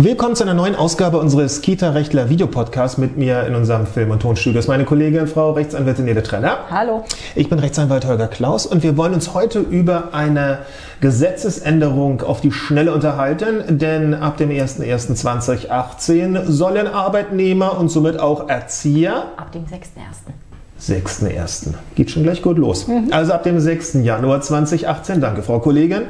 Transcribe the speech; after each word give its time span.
Willkommen 0.00 0.36
zu 0.36 0.44
einer 0.44 0.54
neuen 0.54 0.76
Ausgabe 0.76 1.18
unseres 1.18 1.60
Kita-Rechtler 1.60 2.28
Videopodcasts 2.28 2.98
mit 2.98 3.16
mir 3.16 3.44
in 3.48 3.56
unserem 3.56 3.84
Film- 3.84 4.12
und 4.12 4.22
Tonstudio. 4.22 4.62
Meine 4.68 4.84
Kollegin, 4.84 5.26
Frau 5.26 5.50
Rechtsanwältin 5.50 6.04
Nele 6.04 6.22
Trenner. 6.22 6.58
Hallo. 6.70 7.02
Ich 7.34 7.48
bin 7.48 7.58
Rechtsanwalt 7.58 8.06
Holger 8.06 8.28
Klaus 8.28 8.64
und 8.64 8.84
wir 8.84 8.96
wollen 8.96 9.12
uns 9.12 9.34
heute 9.34 9.58
über 9.58 10.14
eine 10.14 10.58
Gesetzesänderung 11.00 12.22
auf 12.22 12.40
die 12.40 12.52
Schnelle 12.52 12.94
unterhalten, 12.94 13.76
denn 13.76 14.14
ab 14.14 14.36
dem 14.36 14.50
01.01.2018 14.50 16.44
sollen 16.48 16.86
Arbeitnehmer 16.86 17.76
und 17.76 17.88
somit 17.88 18.20
auch 18.20 18.48
Erzieher 18.48 19.32
Ab 19.36 19.50
dem 19.50 19.64
6.1. 19.64 20.28
6.1. 20.80 21.74
Geht 21.96 22.12
schon 22.12 22.22
gleich 22.22 22.40
gut 22.40 22.56
los. 22.56 22.86
Also 23.10 23.32
ab 23.32 23.42
dem 23.42 23.58
6. 23.58 23.94
Januar 24.04 24.42
2018, 24.42 25.20
danke 25.20 25.42
Frau 25.42 25.58
Kollegin, 25.58 26.02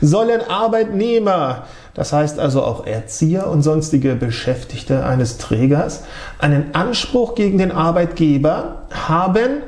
sollen 0.00 0.42
Arbeitnehmer, 0.48 1.64
das 1.96 2.12
heißt 2.12 2.38
also 2.38 2.62
auch 2.62 2.86
Erzieher 2.86 3.48
und 3.48 3.62
sonstige 3.62 4.14
Beschäftigte 4.14 5.04
eines 5.04 5.38
Trägers, 5.38 6.04
einen 6.38 6.74
Anspruch 6.74 7.34
gegen 7.34 7.56
den 7.56 7.72
Arbeitgeber 7.72 8.82
haben 8.90 9.62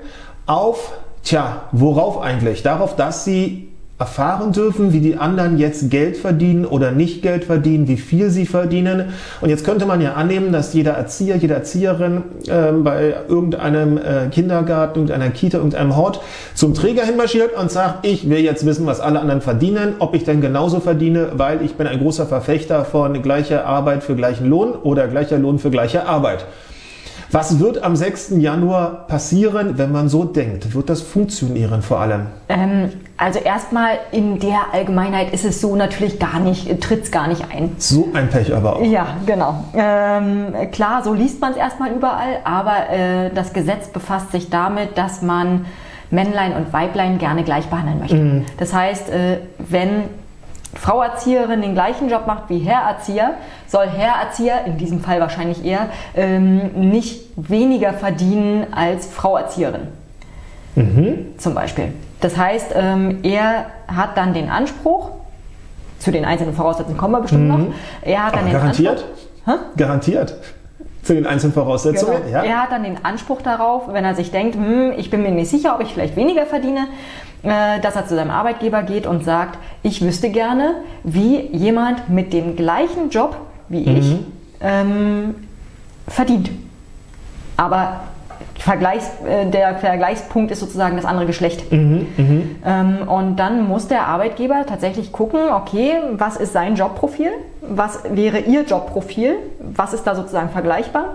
auf, 0.44 0.92
tja, 1.24 1.62
worauf 1.72 2.20
eigentlich? 2.20 2.62
Darauf, 2.62 2.94
dass 2.96 3.24
sie 3.24 3.67
erfahren 3.98 4.52
dürfen, 4.52 4.92
wie 4.92 5.00
die 5.00 5.16
anderen 5.16 5.58
jetzt 5.58 5.90
Geld 5.90 6.16
verdienen 6.16 6.64
oder 6.64 6.92
nicht 6.92 7.20
Geld 7.20 7.44
verdienen, 7.44 7.88
wie 7.88 7.96
viel 7.96 8.30
sie 8.30 8.46
verdienen. 8.46 9.06
Und 9.40 9.50
jetzt 9.50 9.64
könnte 9.64 9.86
man 9.86 10.00
ja 10.00 10.14
annehmen, 10.14 10.52
dass 10.52 10.72
jeder 10.72 10.92
Erzieher, 10.92 11.36
jede 11.36 11.54
Erzieherin 11.54 12.22
äh, 12.46 12.70
bei 12.72 13.14
irgendeinem 13.28 13.98
äh, 13.98 14.28
Kindergarten, 14.30 15.00
irgendeiner 15.00 15.30
Kita, 15.30 15.58
irgendeinem 15.58 15.96
Hort 15.96 16.20
zum 16.54 16.74
Träger 16.74 17.04
hinmarschiert 17.04 17.56
und 17.56 17.72
sagt, 17.72 18.06
ich 18.06 18.30
will 18.30 18.38
jetzt 18.38 18.64
wissen, 18.64 18.86
was 18.86 19.00
alle 19.00 19.18
anderen 19.18 19.40
verdienen, 19.40 19.94
ob 19.98 20.14
ich 20.14 20.22
denn 20.22 20.40
genauso 20.40 20.78
verdiene, 20.78 21.30
weil 21.32 21.62
ich 21.62 21.74
bin 21.74 21.88
ein 21.88 21.98
großer 21.98 22.26
Verfechter 22.26 22.84
von 22.84 23.20
gleicher 23.20 23.66
Arbeit 23.66 24.04
für 24.04 24.14
gleichen 24.14 24.48
Lohn 24.48 24.74
oder 24.74 25.08
gleicher 25.08 25.38
Lohn 25.38 25.58
für 25.58 25.70
gleiche 25.70 26.06
Arbeit. 26.06 26.46
Was 27.30 27.58
wird 27.58 27.82
am 27.82 27.94
6. 27.94 28.34
Januar 28.38 29.06
passieren, 29.06 29.76
wenn 29.76 29.92
man 29.92 30.08
so 30.08 30.24
denkt? 30.24 30.74
Wird 30.74 30.88
das 30.88 31.02
funktionieren 31.02 31.82
vor 31.82 32.00
allem? 32.00 32.26
Ähm, 32.48 32.90
also 33.18 33.38
erstmal 33.38 33.98
in 34.12 34.38
der 34.38 34.72
Allgemeinheit 34.72 35.34
ist 35.34 35.44
es 35.44 35.60
so 35.60 35.76
natürlich 35.76 36.18
gar 36.18 36.40
nicht, 36.40 36.80
tritt 36.80 37.04
es 37.04 37.10
gar 37.10 37.28
nicht 37.28 37.44
ein. 37.52 37.72
So 37.76 38.08
ein 38.14 38.30
Pech 38.30 38.54
aber 38.54 38.76
auch. 38.76 38.82
Ja, 38.82 39.08
genau. 39.26 39.64
Ähm, 39.74 40.54
klar, 40.72 41.02
so 41.04 41.12
liest 41.12 41.40
man 41.40 41.52
es 41.52 41.58
erstmal 41.58 41.92
überall, 41.92 42.38
aber 42.44 42.88
äh, 42.88 43.30
das 43.34 43.52
Gesetz 43.52 43.88
befasst 43.88 44.32
sich 44.32 44.48
damit, 44.48 44.96
dass 44.96 45.20
man 45.20 45.66
Männlein 46.10 46.54
und 46.54 46.72
Weiblein 46.72 47.18
gerne 47.18 47.44
gleich 47.44 47.66
behandeln 47.66 47.98
möchte. 47.98 48.44
Das 48.56 48.72
heißt, 48.72 49.10
äh, 49.10 49.38
wenn 49.58 50.04
Frau 50.80 51.02
Erzieherin 51.02 51.60
den 51.60 51.74
gleichen 51.74 52.08
Job 52.08 52.26
macht 52.26 52.44
wie 52.48 52.58
Herr 52.58 52.82
Erzieher, 52.82 53.32
soll 53.66 53.86
Herr 53.88 54.22
Erzieher, 54.22 54.64
in 54.64 54.78
diesem 54.78 55.00
Fall 55.00 55.20
wahrscheinlich 55.20 55.64
eher, 55.64 55.88
ähm, 56.14 56.70
nicht 56.90 57.22
weniger 57.36 57.92
verdienen 57.92 58.66
als 58.72 59.06
Frau 59.06 59.36
Erzieherin. 59.36 59.88
Zum 61.38 61.54
Beispiel. 61.54 61.92
Das 62.20 62.36
heißt, 62.36 62.72
ähm, 62.76 63.18
er 63.24 63.66
hat 63.88 64.16
dann 64.16 64.32
den 64.32 64.48
Anspruch, 64.48 65.10
zu 65.98 66.12
den 66.12 66.24
einzelnen 66.24 66.54
Voraussetzungen 66.54 66.96
kommen 66.96 67.14
wir 67.14 67.20
bestimmt 67.22 67.48
noch, 67.48 67.74
er 68.02 68.26
hat 68.26 68.34
dann 68.34 68.40
Aber 68.42 68.50
den 68.50 68.52
garantiert? 68.52 69.04
Anspruch. 69.44 69.76
Garantiert. 69.76 70.34
Zu 71.08 71.14
den 71.14 71.26
einzelnen 71.26 71.54
Voraussetzungen, 71.54 72.18
Genau. 72.26 72.36
ja. 72.36 72.42
Er 72.44 72.62
hat 72.64 72.70
dann 72.70 72.82
den 72.82 73.02
Anspruch 73.02 73.40
darauf, 73.40 73.90
wenn 73.90 74.04
er 74.04 74.14
sich 74.14 74.30
denkt, 74.30 74.56
hm, 74.56 74.92
ich 74.98 75.08
bin 75.08 75.22
mir 75.22 75.30
nicht 75.30 75.48
sicher, 75.48 75.74
ob 75.74 75.80
ich 75.80 75.94
vielleicht 75.94 76.16
weniger 76.16 76.44
verdiene, 76.44 76.86
äh, 77.44 77.80
dass 77.80 77.96
er 77.96 78.06
zu 78.06 78.14
seinem 78.14 78.30
Arbeitgeber 78.30 78.82
geht 78.82 79.06
und 79.06 79.24
sagt, 79.24 79.58
ich 79.82 80.02
wüsste 80.04 80.28
gerne, 80.28 80.74
wie 81.04 81.40
jemand 81.56 82.10
mit 82.10 82.34
dem 82.34 82.56
gleichen 82.56 83.08
Job 83.08 83.38
wie 83.70 83.84
ich 83.84 84.04
Mhm. 84.10 84.26
ähm, 84.60 85.34
verdient. 86.06 86.50
Aber 87.56 88.00
Vergleichs, 88.58 89.06
äh, 89.26 89.46
der 89.50 89.76
Vergleichspunkt 89.76 90.50
ist 90.50 90.60
sozusagen 90.60 90.96
das 90.96 91.04
andere 91.04 91.26
Geschlecht. 91.26 91.70
Mhm, 91.72 92.56
Ähm, 92.66 93.08
und 93.08 93.36
dann 93.36 93.66
muss 93.68 93.88
der 93.88 94.06
Arbeitgeber 94.06 94.66
tatsächlich 94.68 95.12
gucken, 95.12 95.40
okay, 95.54 95.92
was 96.12 96.36
ist 96.36 96.52
sein 96.52 96.74
Jobprofil? 96.74 97.30
Was 97.62 98.00
wäre 98.10 98.40
ihr 98.40 98.62
Jobprofil? 98.64 99.36
Was 99.60 99.92
ist 99.92 100.04
da 100.04 100.14
sozusagen 100.14 100.50
vergleichbar? 100.50 101.14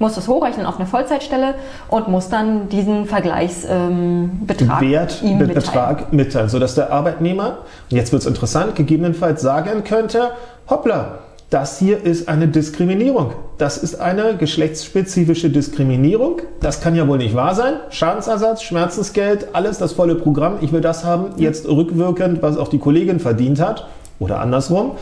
Muss 0.00 0.14
das 0.14 0.28
hochrechnen 0.28 0.64
auf 0.64 0.78
eine 0.78 0.86
Vollzeitstelle 0.86 1.54
und 1.88 2.06
muss 2.08 2.28
dann 2.28 2.68
diesen 2.68 3.06
Vergleichsbetrag 3.06 3.70
ähm, 3.80 4.48
Wert, 4.80 5.22
ihm 5.22 5.38
mit 5.38 5.48
mitteilen. 5.48 5.54
Betrag 5.54 6.12
mitteilen, 6.12 6.48
sodass 6.48 6.76
der 6.76 6.92
Arbeitnehmer, 6.92 7.58
und 7.90 7.96
jetzt 7.96 8.12
wird 8.12 8.22
es 8.22 8.28
interessant, 8.28 8.76
gegebenenfalls 8.76 9.42
sagen 9.42 9.82
könnte, 9.84 10.30
hoppla, 10.70 11.18
das 11.50 11.78
hier 11.78 12.04
ist 12.04 12.28
eine 12.28 12.46
Diskriminierung. 12.48 13.32
Das 13.56 13.78
ist 13.78 14.00
eine 14.00 14.36
geschlechtsspezifische 14.36 15.48
Diskriminierung. 15.48 16.42
Das 16.60 16.82
kann 16.82 16.94
ja 16.94 17.08
wohl 17.08 17.18
nicht 17.18 17.34
wahr 17.34 17.54
sein. 17.54 17.74
Schadensersatz, 17.88 18.62
Schmerzensgeld, 18.62 19.48
alles 19.54 19.78
das 19.78 19.92
volle 19.92 20.14
Programm. 20.14 20.58
Ich 20.60 20.72
will 20.72 20.82
das 20.82 21.04
haben, 21.04 21.30
jetzt 21.36 21.66
rückwirkend, 21.66 22.42
was 22.42 22.58
auch 22.58 22.68
die 22.68 22.78
Kollegin 22.78 23.18
verdient 23.18 23.60
hat 23.60 23.88
oder 24.18 24.40
andersrum. 24.40 24.92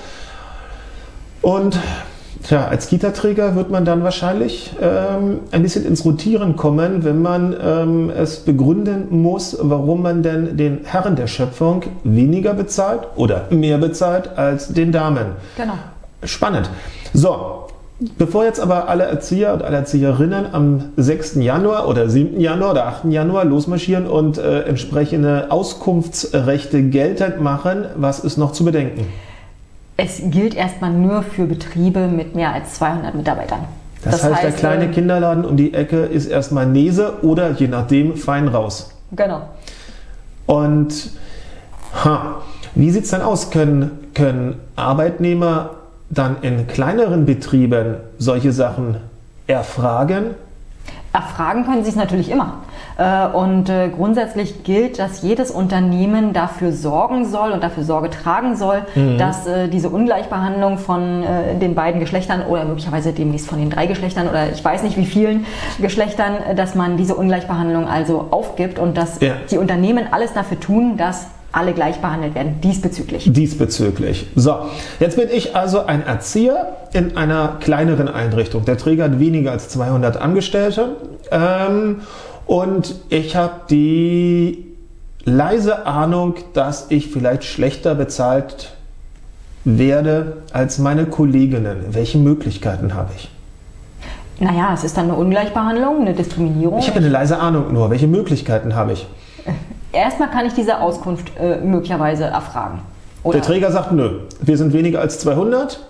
Und 1.42 1.78
Tja, 2.42 2.68
als 2.68 2.86
Kita-Träger 2.86 3.56
wird 3.56 3.70
man 3.70 3.84
dann 3.84 4.04
wahrscheinlich 4.04 4.72
ähm, 4.80 5.40
ein 5.50 5.62
bisschen 5.62 5.84
ins 5.84 6.04
Rotieren 6.04 6.54
kommen, 6.54 7.02
wenn 7.02 7.20
man 7.20 7.56
ähm, 7.60 8.10
es 8.10 8.40
begründen 8.40 9.20
muss, 9.20 9.56
warum 9.60 10.02
man 10.02 10.22
denn 10.22 10.56
den 10.56 10.84
Herren 10.84 11.16
der 11.16 11.26
Schöpfung 11.26 11.82
weniger 12.04 12.54
bezahlt 12.54 13.00
oder 13.16 13.46
mehr 13.50 13.78
bezahlt 13.78 14.36
als 14.36 14.68
den 14.68 14.92
Damen. 14.92 15.32
Genau. 15.56 15.74
Spannend. 16.22 16.71
So, 17.12 17.66
bevor 18.19 18.44
jetzt 18.44 18.60
aber 18.60 18.88
alle 18.88 19.04
Erzieher 19.04 19.54
und 19.54 19.62
alle 19.62 19.77
Erzieherinnen 19.78 20.53
am 20.53 20.84
6. 20.97 21.37
Januar 21.37 21.88
oder 21.88 22.09
7. 22.09 22.41
Januar 22.41 22.72
oder 22.72 22.87
8. 22.87 23.06
Januar 23.06 23.44
losmarschieren 23.44 24.06
und 24.06 24.38
äh, 24.38 24.62
entsprechende 24.62 25.50
Auskunftsrechte 25.50 26.82
geltend 26.84 27.41
machen, 27.41 27.87
was 27.97 28.21
ist 28.21 28.37
noch 28.37 28.53
zu 28.53 28.65
bedenken? 28.65 29.06
Es 29.97 30.21
gilt 30.25 30.54
erstmal 30.54 30.93
nur 30.93 31.22
für 31.22 31.47
Betriebe 31.47 32.09
mit 32.09 32.34
mehr 32.34 32.53
als 32.53 32.75
200 32.75 33.15
Mitarbeitern. 33.15 33.60
Das, 34.04 34.22
heißt, 34.22 34.43
der 34.43 34.53
kleine 34.53 34.84
äh, 34.84 34.88
Kinderladen 34.88 35.44
um 35.44 35.56
die 35.56 35.72
Ecke 35.75 36.00
ist 36.00 36.27
erstmal 36.27 36.66
Nese 36.66 37.25
oder 37.25 37.53
je 37.53 37.66
nachdem 37.66 38.16
fein 38.16 38.48
raus. 38.48 38.91
Genau. 39.12 39.43
Und 40.44 41.10
ha, 42.04 42.43
wie 42.75 42.91
sieht 42.91 43.04
es 43.04 43.10
dann 43.10 43.22
aus? 43.22 43.50
Können, 43.50 43.91
können 44.15 44.56
Arbeitnehmer 44.77 45.71
dann 46.10 46.36
in 46.42 46.66
kleineren 46.66 47.26
Betrieben 47.26 47.96
solche 48.18 48.52
Sachen 48.52 48.96
erfragen? 49.46 50.34
Erfragen 51.12 51.64
können 51.64 51.82
Sie 51.82 51.88
es 51.90 51.96
natürlich 51.96 52.30
immer. 52.30 52.58
Äh, 52.98 53.26
Und 53.34 53.68
äh, 53.70 53.88
grundsätzlich 53.88 54.64
gilt, 54.64 54.98
dass 54.98 55.22
jedes 55.22 55.50
Unternehmen 55.50 56.32
dafür 56.34 56.72
sorgen 56.72 57.24
soll 57.24 57.52
und 57.52 57.62
dafür 57.62 57.84
Sorge 57.84 58.10
tragen 58.10 58.54
soll, 58.56 58.82
dass 59.18 59.46
äh, 59.46 59.68
diese 59.68 59.88
Ungleichbehandlung 59.88 60.76
von 60.78 61.24
den 61.60 61.74
beiden 61.74 62.00
Geschlechtern 62.00 62.42
oder 62.42 62.64
möglicherweise 62.64 63.12
demnächst 63.12 63.46
von 63.48 63.58
den 63.58 63.70
drei 63.70 63.86
Geschlechtern 63.86 64.28
oder 64.28 64.50
ich 64.52 64.62
weiß 64.64 64.82
nicht 64.82 64.96
wie 64.98 65.06
vielen 65.06 65.46
Geschlechtern, 65.78 66.34
dass 66.54 66.74
man 66.74 66.96
diese 66.96 67.14
Ungleichbehandlung 67.14 67.88
also 67.88 68.28
aufgibt 68.30 68.78
und 68.78 68.96
dass 68.96 69.20
Ja. 69.20 69.34
die 69.50 69.58
Unternehmen 69.58 70.06
alles 70.10 70.32
dafür 70.34 70.60
tun, 70.60 70.96
dass 70.96 71.26
alle 71.56 71.72
gleich 71.72 72.00
behandelt 72.00 72.34
werden, 72.34 72.60
diesbezüglich. 72.62 73.32
Diesbezüglich. 73.32 74.26
So, 74.36 74.56
jetzt 75.00 75.16
bin 75.16 75.28
ich 75.32 75.56
also 75.56 75.86
ein 75.86 76.04
Erzieher 76.04 76.76
in 76.92 77.16
einer 77.16 77.56
kleineren 77.60 78.08
Einrichtung. 78.08 78.66
Der 78.66 78.76
Träger 78.76 79.04
hat 79.04 79.18
weniger 79.18 79.52
als 79.52 79.70
200 79.70 80.18
Angestellte 80.20 80.96
ähm, 81.30 82.02
und 82.44 82.94
ich 83.08 83.36
habe 83.36 83.54
die 83.70 84.66
leise 85.24 85.86
Ahnung, 85.86 86.34
dass 86.52 86.86
ich 86.91 87.08
vielleicht 87.08 87.44
schlechter 87.44 87.94
bezahlt 87.94 88.74
werde 89.64 90.36
als 90.52 90.78
meine 90.78 91.06
Kolleginnen. 91.06 91.86
Welche 91.91 92.18
Möglichkeiten 92.18 92.94
habe 92.94 93.12
ich? 93.16 93.30
Naja, 94.38 94.72
es 94.74 94.84
ist 94.84 94.97
dann 94.97 95.06
eine 95.06 95.14
Ungleichbehandlung, 95.14 96.02
eine 96.02 96.12
Diskriminierung. 96.12 96.78
Ich 96.78 96.88
habe 96.88 96.98
eine 96.98 97.09
leise 97.09 97.38
Ahnung 97.38 97.72
nur. 97.72 97.91
Welche 97.91 98.06
Möglichkeiten 98.06 98.74
habe 98.74 98.92
ich? 98.92 99.06
Erstmal 99.97 100.31
kann 100.31 100.45
ich 100.45 100.53
diese 100.53 100.78
Auskunft 100.78 101.33
äh, 101.41 101.57
möglicherweise 101.57 102.25
erfragen. 102.25 102.81
Oder 103.22 103.39
Der 103.39 103.47
Träger 103.47 103.72
sagt, 103.72 103.93
nö, 103.93 104.21
wir 104.43 104.59
sind 104.59 104.75
weniger 104.75 105.01
als 105.01 105.19
200. 105.21 105.81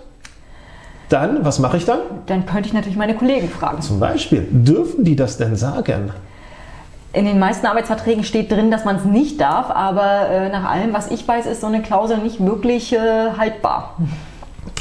Dann, 1.09 1.43
was 1.43 1.59
mache 1.59 1.75
ich 1.75 1.85
dann? 1.85 1.99
dann 2.25 2.45
könnte 2.45 2.67
ich 2.69 2.73
natürlich 2.73 2.97
meine 2.97 3.15
Kollegen 3.15 3.49
fragen. 3.49 3.81
Zum 3.81 3.99
Beispiel, 3.99 4.47
dürfen 4.49 5.03
die 5.03 5.17
das 5.17 5.37
denn 5.37 5.57
sagen? 5.57 6.11
In 7.11 7.25
den 7.25 7.37
meisten 7.37 7.65
Arbeitsverträgen 7.65 8.23
steht 8.23 8.49
drin, 8.49 8.71
dass 8.71 8.85
man 8.85 8.95
es 8.95 9.03
nicht 9.03 9.41
darf, 9.41 9.71
aber 9.71 10.29
äh, 10.29 10.49
nach 10.49 10.69
allem, 10.69 10.93
was 10.93 11.11
ich 11.11 11.27
weiß, 11.27 11.45
ist 11.45 11.61
so 11.61 11.67
eine 11.67 11.81
Klausel 11.81 12.19
nicht 12.19 12.45
wirklich 12.45 12.93
äh, 12.93 13.31
haltbar. 13.37 13.97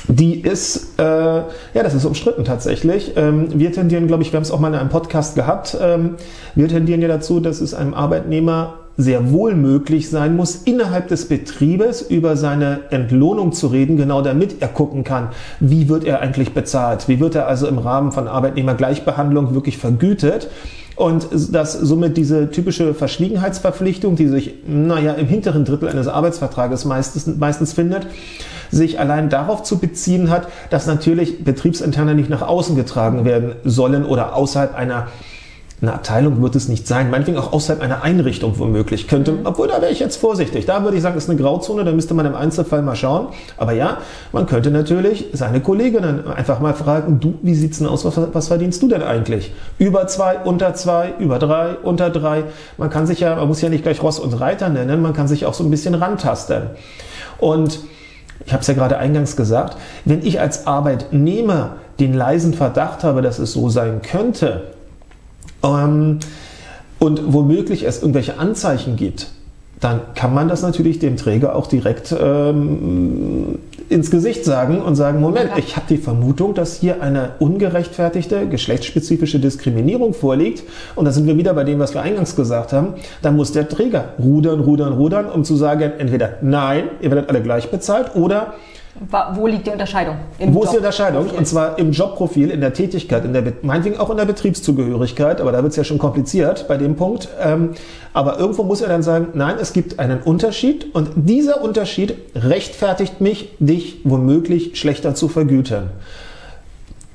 Die 0.09 0.41
ist, 0.41 1.01
äh, 1.01 1.05
ja, 1.05 1.45
das 1.75 1.95
ist 1.95 2.05
umstritten 2.05 2.45
tatsächlich. 2.45 3.17
Ähm, 3.17 3.49
wir 3.59 3.73
tendieren, 3.73 4.07
glaube 4.07 4.23
ich, 4.23 4.33
wir 4.33 4.37
haben 4.37 4.45
es 4.45 4.53
auch 4.53 4.61
mal 4.61 4.69
in 4.69 4.79
einem 4.79 4.89
Podcast 4.89 5.35
gehabt, 5.35 5.77
ähm, 5.81 6.15
wir 6.55 6.69
tendieren 6.69 7.03
ja 7.03 7.09
dazu, 7.09 7.41
dass 7.41 7.61
es 7.61 7.75
einem 7.75 7.93
Arbeitnehmer 7.93 8.86
sehr 8.97 9.31
wohl 9.31 9.55
möglich 9.55 10.09
sein 10.09 10.37
muss, 10.37 10.57
innerhalb 10.65 11.09
des 11.09 11.29
Betriebes 11.29 12.03
über 12.03 12.37
seine 12.37 12.81
Entlohnung 12.91 13.53
zu 13.53 13.67
reden, 13.67 13.97
genau 13.97 14.23
damit 14.23 14.57
er 14.61 14.69
gucken 14.69 15.05
kann, 15.05 15.29
wie 15.61 15.89
wird 15.89 16.05
er 16.05 16.21
eigentlich 16.21 16.55
bezahlt, 16.55 17.09
wie 17.09 17.21
wird 17.21 17.35
er 17.35 17.47
also 17.47 17.67
im 17.67 17.79
Rahmen 17.79 18.13
von 18.13 18.29
Arbeitnehmergleichbehandlung 18.29 19.55
wirklich 19.55 19.79
vergütet. 19.79 20.49
Und 20.97 21.29
dass 21.53 21.75
somit 21.75 22.17
diese 22.17 22.51
typische 22.51 22.95
Verschwiegenheitsverpflichtung, 22.95 24.17
die 24.17 24.29
sich, 24.29 24.55
naja, 24.67 25.13
im 25.13 25.27
hinteren 25.27 25.67
Drittel 25.67 25.91
eines 25.91 26.09
Arbeitsvertrages 26.09 26.87
meistens, 26.87 27.27
meistens 27.37 27.75
findet, 27.75 28.07
sich 28.71 28.99
allein 28.99 29.29
darauf 29.29 29.63
zu 29.63 29.79
beziehen 29.79 30.31
hat, 30.31 30.49
dass 30.71 30.87
natürlich 30.87 31.45
Betriebsinterne 31.45 32.15
nicht 32.15 32.31
nach 32.31 32.41
außen 32.41 32.77
getragen 32.77 33.27
werden 33.27 33.57
sollen 33.63 34.07
oder 34.07 34.35
außerhalb 34.35 34.75
einer 34.75 35.09
eine 35.83 35.93
Abteilung 35.93 36.43
wird 36.43 36.57
es 36.57 36.69
nicht 36.69 36.89
sein, 36.89 37.11
meinetwegen 37.11 37.37
auch 37.37 37.53
außerhalb 37.53 37.83
einer 37.83 38.03
Einrichtung 38.03 38.59
womöglich 38.59 39.09
könnte, 39.09 39.33
mhm. 39.33 39.41
obwohl 39.45 39.69
da 39.69 39.83
wäre 39.83 39.93
ich 39.93 40.01
jetzt 40.01 40.17
vorsichtig. 40.17 40.65
Da 40.65 40.83
würde 40.83 40.97
ich 40.97 41.03
sagen, 41.03 41.19
ist 41.19 41.29
eine 41.29 41.39
Grauzone, 41.39 41.85
da 41.85 41.93
müsste 41.93 42.15
man 42.15 42.25
im 42.25 42.35
Einzelfall 42.35 42.81
mal 42.81 42.97
schauen. 42.97 43.29
Aber 43.59 43.73
ja, 43.73 43.99
man 44.33 44.47
könnte 44.47 44.71
natürlich 44.71 45.27
seine 45.35 45.61
Kolleginnen 45.61 46.27
einfach 46.29 46.61
mal 46.61 46.73
fragen, 46.73 47.21
du, 47.21 47.35
wie 47.43 47.55
sieht's 47.55 47.77
denn 47.79 47.89
aus, 47.89 48.07
was, 48.07 48.19
was 48.33 48.49
verdienst 48.49 48.83
du 48.83 48.89
denn 48.89 49.03
eigentlich? 49.03 49.53
Über 49.79 50.07
zwei, 50.07 50.39
unter 50.39 50.73
zwei, 50.75 51.13
über 51.19 51.39
drei, 51.39 51.75
unter 51.83 52.09
drei. 52.09 52.45
Man 52.79 52.89
kann 52.89 53.07
sich 53.07 53.21
ja, 53.21 53.37
man 53.37 53.47
muss 53.47 53.61
ja 53.61 53.69
nicht 53.69 53.83
gleich 53.83 54.03
Ross 54.03 54.19
und 54.19 54.33
Reiter 54.41 54.71
nennen, 54.71 55.03
man 55.03 55.13
kann 55.13 55.29
sich 55.29 55.45
auch 55.45 55.55
so 55.55 55.63
ein 55.63 55.71
bisschen 55.71 55.95
rantasten. 55.95 56.71
Und 57.37 57.81
ich 58.47 58.53
habe 58.53 58.63
es 58.63 58.67
ja 58.67 58.75
gerade 58.75 58.97
eingangs 58.97 59.37
gesagt, 59.37 59.77
wenn 60.07 60.25
ich 60.25 60.41
als 60.41 60.67
Arbeitnehmer 60.67 61.77
den 62.01 62.15
leisen 62.15 62.55
Verdacht 62.55 63.05
habe, 63.05 63.21
dass 63.21 63.39
es 63.39 63.53
so 63.53 63.69
sein 63.69 64.01
könnte, 64.03 64.76
ähm, 65.67 66.19
und 66.99 67.33
womöglich 67.33 67.85
es 67.85 68.01
irgendwelche 68.01 68.39
Anzeichen 68.39 68.97
gibt, 68.97 69.29
dann 69.81 70.01
kann 70.15 70.33
man 70.33 70.49
das 70.49 70.63
natürlich 70.63 70.99
dem 70.99 71.17
Träger 71.19 71.55
auch 71.55 71.67
direkt 71.67 72.15
ähm, 72.19 73.59
ins 73.91 74.11
Gesicht 74.11 74.45
sagen 74.45 74.81
und 74.81 74.97
sagen, 74.97 75.21
Moment, 75.21 75.51
ich 75.59 75.77
habe 75.77 75.87
die 75.89 75.99
Vermutung, 75.99 76.55
dass 76.55 76.77
hier 76.77 77.03
eine 77.03 77.33
ungerechtfertigte 77.41 78.49
geschlechtsspezifische 78.49 79.39
Diskriminierung 79.39 80.15
vorliegt. 80.15 80.63
Und 80.95 81.05
da 81.05 81.13
sind 81.13 81.27
wir 81.27 81.37
wieder 81.37 81.53
bei 81.53 81.65
dem, 81.65 81.79
was 81.79 81.93
wir 81.93 82.01
eingangs 82.01 82.35
gesagt 82.37 82.73
haben. 82.73 82.95
Da 83.21 83.31
muss 83.31 83.53
der 83.53 83.69
Träger 83.69 84.15
rudern, 84.19 84.61
rudern, 84.61 84.95
rudern, 84.95 85.27
um 85.27 85.45
zu 85.45 85.57
sagen, 85.57 85.93
entweder 85.99 86.39
nein, 86.41 86.85
ihr 87.03 87.11
werdet 87.11 87.29
alle 87.29 87.43
gleich 87.43 87.71
bezahlt 87.71 88.17
oder 88.17 88.55
wo 89.35 89.47
liegt 89.47 89.67
die 89.67 89.71
Unterscheidung? 89.71 90.17
Im 90.39 90.55
Wo 90.55 90.63
ist 90.63 90.73
die 90.73 90.79
Unterscheidung? 90.79 91.29
Und 91.31 91.47
zwar 91.47 91.79
im 91.79 91.93
Jobprofil, 91.93 92.51
in 92.51 92.61
der 92.61 92.73
Tätigkeit, 92.73 93.25
in 93.25 93.33
der, 93.33 93.43
meinetwegen 93.63 93.99
auch 93.99 94.11
in 94.11 94.17
der 94.17 94.25
Betriebszugehörigkeit, 94.25 95.41
aber 95.41 95.53
da 95.53 95.63
wird 95.63 95.71
es 95.71 95.77
ja 95.77 95.85
schon 95.85 95.99
kompliziert 95.99 96.67
bei 96.69 96.77
dem 96.77 96.97
Punkt. 96.97 97.29
Ähm, 97.41 97.71
aber 98.13 98.39
irgendwo 98.39 98.63
muss 98.63 98.81
er 98.81 98.89
dann 98.89 99.03
sagen, 99.03 99.29
nein, 99.35 99.57
es 99.61 99.73
gibt 99.73 99.99
einen 99.99 100.21
Unterschied 100.21 100.95
und 100.95 101.11
dieser 101.15 101.63
Unterschied 101.63 102.15
rechtfertigt 102.35 103.21
mich, 103.21 103.51
dich 103.59 104.01
womöglich 104.05 104.79
schlechter 104.79 105.15
zu 105.15 105.29
vergüten. 105.29 105.91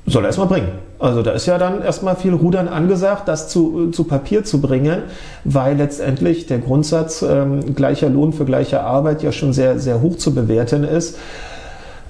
Soll 0.06 0.24
er 0.24 0.28
erstmal 0.28 0.48
bringen. 0.48 0.68
Also 0.98 1.22
da 1.22 1.30
ist 1.30 1.46
ja 1.46 1.58
dann 1.58 1.82
erstmal 1.82 2.16
viel 2.16 2.34
Rudern 2.34 2.68
angesagt, 2.68 3.28
das 3.28 3.48
zu, 3.48 3.90
zu 3.90 4.04
Papier 4.04 4.44
zu 4.44 4.60
bringen, 4.60 5.02
weil 5.44 5.76
letztendlich 5.76 6.46
der 6.46 6.58
Grundsatz 6.58 7.22
ähm, 7.22 7.74
gleicher 7.74 8.08
Lohn 8.08 8.32
für 8.32 8.44
gleiche 8.44 8.82
Arbeit 8.82 9.22
ja 9.22 9.30
schon 9.30 9.52
sehr, 9.52 9.78
sehr 9.78 10.00
hoch 10.00 10.16
zu 10.16 10.34
bewerten 10.34 10.84
ist. 10.84 11.18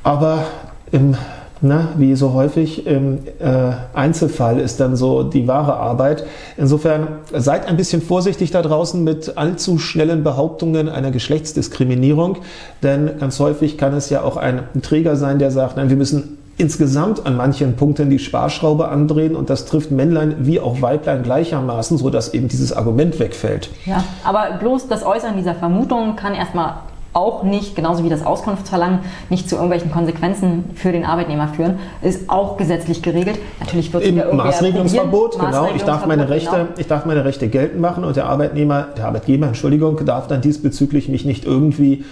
Aber 0.03 0.45
im, 0.91 1.17
na, 1.61 1.89
wie 1.97 2.15
so 2.17 2.33
häufig 2.33 2.87
im 2.87 3.21
äh, 3.39 3.73
Einzelfall 3.95 4.59
ist 4.59 4.81
dann 4.81 4.97
so 4.97 5.23
die 5.23 5.47
wahre 5.47 5.75
Arbeit. 5.75 6.25
Insofern 6.57 7.07
seid 7.33 7.67
ein 7.69 7.77
bisschen 7.77 8.03
vorsichtig 8.03 8.51
da 8.51 8.63
draußen 8.63 9.03
mit 9.03 9.37
allzu 9.37 9.79
schnellen 9.79 10.25
Behauptungen 10.25 10.89
einer 10.89 11.13
Geschlechtsdiskriminierung, 11.13 12.39
denn 12.83 13.19
ganz 13.21 13.39
häufig 13.39 13.79
kann 13.79 13.95
es 13.95 14.11
ja 14.11 14.23
auch 14.23 14.37
ein 14.37 14.65
Träger 14.83 15.17
sein, 15.17 15.39
der 15.39 15.51
sagt, 15.51 15.77
nein, 15.77 15.89
wir 15.89 15.97
müssen 15.97 16.39
insgesamt 16.59 17.25
an 17.27 17.37
manchen 17.37 17.77
Punkten 17.77 18.11
die 18.11 18.19
Sparschraube 18.19 18.89
andrehen 18.89 19.35
und 19.37 19.51
das 19.51 19.65
trifft 19.65 19.91
Männlein 19.91 20.37
wie 20.41 20.61
auch 20.61 20.83
Weiblein 20.83 21.23
gleichermaßen, 21.23 21.97
sodass 21.97 22.35
eben 22.35 22.49
dieses 22.49 22.73
Argument 22.73 23.19
wegfällt. 23.19 23.71
Ja, 23.87 24.05
aber 24.25 24.59
bloß 24.59 24.89
das 24.89 25.05
Äußern 25.05 25.37
dieser 25.37 25.55
Vermutung 25.55 26.17
kann 26.17 26.35
erstmal 26.35 26.75
auch 27.13 27.43
nicht, 27.43 27.77
genauso 27.77 28.05
wie 28.05 28.09
das 28.09 28.25
Auskunftsverlangen, 28.25 29.01
nicht 29.29 29.49
zu 29.49 29.57
irgendwelchen 29.57 29.91
Konsequenzen 29.91 30.65
für 30.75 30.93
den 30.93 31.05
Arbeitnehmer 31.05 31.49
führen, 31.49 31.79
ist 32.01 32.31
auch 32.31 32.57
gesetzlich 32.57 33.03
geregelt. 33.03 33.39
Natürlich 33.61 33.93
wird 33.93 34.05
Im 34.05 34.17
Maßregelungsverbot, 34.37 35.39
genau. 35.39 35.69
Ich 35.75 35.83
darf 35.83 36.07
meine 36.07 36.29
Rechte, 36.29 36.51
genau. 36.51 36.67
ich 36.79 36.87
darf 36.87 37.05
meine 37.05 37.25
Rechte 37.25 37.49
geltend 37.49 37.81
machen 37.81 38.05
und 38.05 38.17
der 38.17 38.27
Arbeitnehmer, 38.27 38.89
der 38.97 39.07
Arbeitgeber, 39.07 39.47
Entschuldigung, 39.47 40.05
darf 40.05 40.27
dann 40.27 40.41
diesbezüglich 40.41 41.09
mich 41.09 41.25
nicht 41.25 41.45
irgendwie 41.45 42.05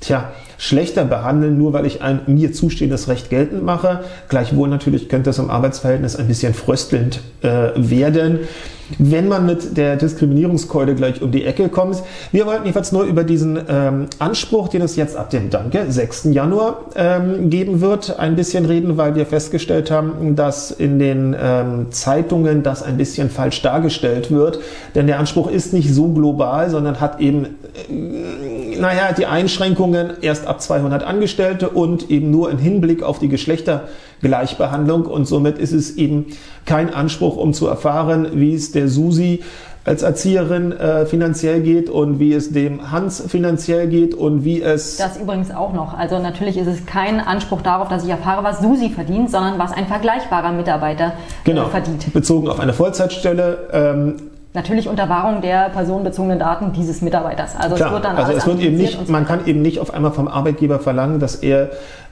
tja, 0.00 0.30
schlechter 0.58 1.04
behandeln, 1.04 1.56
nur 1.56 1.72
weil 1.72 1.86
ich 1.86 2.02
ein 2.02 2.20
mir 2.26 2.52
zustehendes 2.52 3.08
Recht 3.08 3.30
geltend 3.30 3.64
mache. 3.64 4.00
Gleichwohl 4.28 4.68
natürlich 4.68 5.08
könnte 5.08 5.30
es 5.30 5.38
im 5.38 5.50
Arbeitsverhältnis 5.50 6.16
ein 6.16 6.26
bisschen 6.26 6.54
fröstelnd 6.54 7.20
äh, 7.42 7.70
werden, 7.76 8.40
wenn 8.98 9.28
man 9.28 9.46
mit 9.46 9.76
der 9.76 9.96
Diskriminierungskeule 9.96 10.94
gleich 10.94 11.22
um 11.22 11.30
die 11.30 11.44
Ecke 11.44 11.68
kommt. 11.68 12.02
Wir 12.32 12.46
wollten 12.46 12.64
jedenfalls 12.64 12.92
nur 12.92 13.04
über 13.04 13.24
diesen 13.24 13.58
ähm, 13.68 14.06
Anspruch, 14.18 14.68
den 14.68 14.82
es 14.82 14.96
jetzt 14.96 15.16
ab 15.16 15.30
dem 15.30 15.50
Danke 15.50 15.86
6. 15.88 16.28
Januar 16.32 16.86
ähm, 16.94 17.50
geben 17.50 17.80
wird, 17.80 18.18
ein 18.18 18.36
bisschen 18.36 18.64
reden, 18.66 18.96
weil 18.96 19.14
wir 19.14 19.26
festgestellt 19.26 19.90
haben, 19.90 20.36
dass 20.36 20.70
in 20.70 20.98
den 20.98 21.36
ähm, 21.40 21.86
Zeitungen 21.90 22.62
das 22.62 22.82
ein 22.82 22.96
bisschen 22.96 23.30
falsch 23.30 23.62
dargestellt 23.62 24.30
wird. 24.30 24.60
Denn 24.94 25.06
der 25.06 25.18
Anspruch 25.18 25.50
ist 25.50 25.72
nicht 25.72 25.92
so 25.92 26.08
global, 26.08 26.70
sondern 26.70 27.00
hat 27.00 27.20
eben 27.20 27.44
äh, 27.44 28.59
naja, 28.78 29.12
die 29.12 29.26
Einschränkungen 29.26 30.12
erst 30.20 30.46
ab 30.46 30.60
200 30.60 31.02
Angestellte 31.02 31.68
und 31.70 32.10
eben 32.10 32.30
nur 32.30 32.50
im 32.50 32.58
Hinblick 32.58 33.02
auf 33.02 33.18
die 33.18 33.28
Geschlechtergleichbehandlung. 33.28 35.06
Und 35.06 35.26
somit 35.26 35.58
ist 35.58 35.72
es 35.72 35.96
eben 35.96 36.26
kein 36.66 36.92
Anspruch, 36.92 37.36
um 37.36 37.52
zu 37.52 37.66
erfahren, 37.66 38.28
wie 38.34 38.54
es 38.54 38.72
der 38.72 38.88
Susi 38.88 39.40
als 39.84 40.02
Erzieherin 40.02 40.72
äh, 40.72 41.06
finanziell 41.06 41.62
geht 41.62 41.88
und 41.88 42.18
wie 42.18 42.34
es 42.34 42.52
dem 42.52 42.92
Hans 42.92 43.22
finanziell 43.26 43.88
geht 43.88 44.14
und 44.14 44.44
wie 44.44 44.60
es. 44.60 44.98
Das 44.98 45.16
übrigens 45.16 45.50
auch 45.50 45.72
noch. 45.72 45.96
Also 45.96 46.18
natürlich 46.18 46.58
ist 46.58 46.66
es 46.66 46.84
kein 46.84 47.18
Anspruch 47.18 47.62
darauf, 47.62 47.88
dass 47.88 48.04
ich 48.04 48.10
erfahre, 48.10 48.44
was 48.44 48.60
Susi 48.60 48.90
verdient, 48.90 49.30
sondern 49.30 49.58
was 49.58 49.72
ein 49.72 49.86
vergleichbarer 49.86 50.52
Mitarbeiter 50.52 51.06
äh, 51.06 51.10
genau, 51.44 51.68
verdient. 51.68 52.12
Bezogen 52.12 52.48
auf 52.48 52.60
eine 52.60 52.74
Vollzeitstelle. 52.74 53.68
Ähm, 53.72 54.16
Natürlich 54.52 54.88
unter 54.88 55.08
Wahrung 55.08 55.42
der 55.42 55.68
personenbezogenen 55.68 56.38
Daten 56.38 56.72
dieses 56.72 57.02
Mitarbeiters. 57.02 57.54
Also 57.56 57.76
Klar, 57.76 57.88
es 57.88 57.94
wird 57.94 58.04
dann 58.04 58.16
also 58.16 58.32
es 58.32 58.46
wird 58.46 58.60
eben 58.60 58.76
nicht, 58.76 59.08
man 59.08 59.24
kann 59.24 59.46
eben 59.46 59.62
nicht 59.62 59.78
auf 59.78 59.94
einmal 59.94 60.10
vom 60.10 60.26
Arbeitgeber 60.26 60.80
verlangen, 60.80 61.20
dass 61.20 61.36
er 61.36 61.70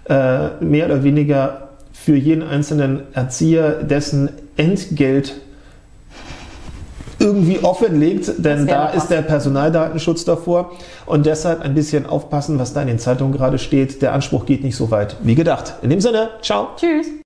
äh, 0.09 0.51
mehr 0.61 0.87
oder 0.87 1.03
weniger 1.03 1.69
für 1.93 2.15
jeden 2.15 2.43
einzelnen 2.43 3.03
Erzieher 3.13 3.83
dessen 3.83 4.31
Entgelt 4.57 5.41
irgendwie 7.19 7.59
offenlegt, 7.65 8.33
denn 8.39 8.67
da 8.67 8.89
ist 8.89 9.09
der 9.09 9.23
Personaldatenschutz 9.23 10.25
davor 10.25 10.73
und 11.07 11.27
deshalb 11.27 11.63
ein 11.63 11.75
bisschen 11.75 12.07
aufpassen, 12.07 12.59
was 12.59 12.73
da 12.73 12.83
in 12.83 12.87
den 12.87 12.99
Zeitungen 12.99 13.33
gerade 13.33 13.59
steht. 13.59 14.03
Der 14.03 14.13
Anspruch 14.13 14.47
geht 14.47 14.63
nicht 14.63 14.77
so 14.77 14.91
weit 14.91 15.17
wie 15.23 15.35
gedacht. 15.35 15.75
In 15.83 15.91
dem 15.91 16.01
Sinne, 16.01 16.31
ciao. 16.43 16.69
Tschüss. 16.77 17.18